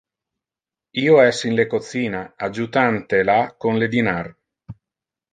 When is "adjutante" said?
2.47-3.19